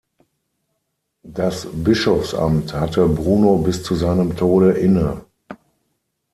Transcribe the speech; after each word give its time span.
Das 1.21 1.67
Bischofsamt 1.71 2.73
hatte 2.73 3.07
Bruno 3.07 3.57
bis 3.59 3.83
zu 3.83 3.93
seinem 3.93 4.35
Tode 4.35 4.71
inne. 4.71 5.21